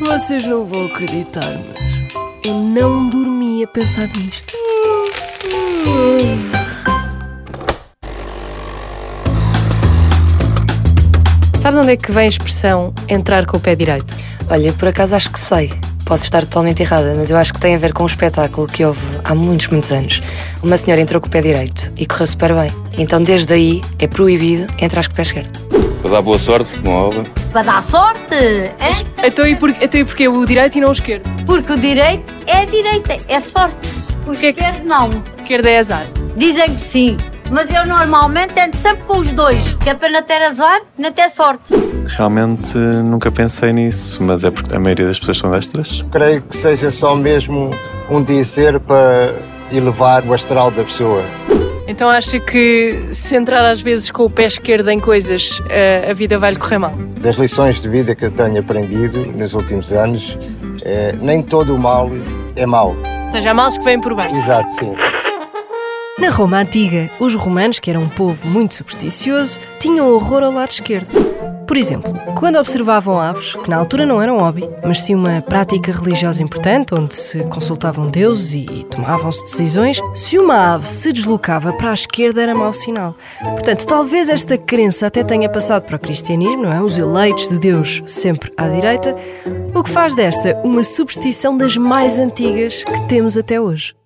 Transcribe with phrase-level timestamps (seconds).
[0.00, 4.52] Vocês não vão acreditar, mas eu não dormi a pensar nisto.
[11.58, 14.16] Sabe de onde é que vem a expressão entrar com o pé direito?
[14.50, 15.70] Olha, por acaso acho que sei.
[16.04, 18.82] Posso estar totalmente errada, mas eu acho que tem a ver com um espetáculo que
[18.84, 20.22] houve há muitos, muitos anos.
[20.62, 22.70] Uma senhora entrou com o pé direito e correu super bem.
[22.96, 25.67] Então, desde aí, é proibido entrar com o pé esquerdo.
[26.02, 27.26] Para dar boa sorte, como óbvio.
[27.52, 29.26] Para dar sorte, é?
[29.26, 31.28] Então e, por, então e porquê o direito e não o esquerdo?
[31.44, 33.88] Porque o direito é direita, é sorte.
[34.26, 35.08] O que é que- esquerdo não.
[35.08, 36.06] O esquerdo é azar.
[36.36, 37.16] Dizem que sim.
[37.50, 41.10] Mas eu normalmente tento sempre com os dois, que é para não ter azar, não
[41.10, 41.72] ter sorte.
[42.16, 46.04] Realmente nunca pensei nisso, mas é porque a maioria das pessoas são destras.
[46.12, 47.70] creio que seja só mesmo
[48.10, 49.34] um dizer para
[49.72, 51.22] elevar o astral da pessoa.
[51.88, 56.12] Então acha que se entrar às vezes com o pé esquerdo em coisas, eh, a
[56.12, 56.92] vida vai lhe correr mal?
[57.22, 60.38] Das lições de vida que eu tenho aprendido nos últimos anos,
[60.84, 62.10] eh, nem todo o mal
[62.54, 62.94] é mau.
[63.24, 64.36] Ou seja, há males que vêm por bem.
[64.36, 64.94] Exato, sim.
[66.18, 70.70] Na Roma Antiga, os romanos, que eram um povo muito supersticioso, tinham horror ao lado
[70.70, 71.08] esquerdo.
[71.68, 75.92] Por exemplo, quando observavam aves, que na altura não eram hobby, mas sim uma prática
[75.92, 81.90] religiosa importante, onde se consultavam deuses e, tomavam-se decisões, se uma ave se deslocava para
[81.90, 83.14] a esquerda era mau sinal.
[83.38, 86.80] Portanto, talvez esta crença até tenha passado para o cristianismo, não é?
[86.80, 89.14] Os eleitos de Deus sempre à direita,
[89.74, 93.97] o que faz desta uma superstição das mais antigas que temos até hoje.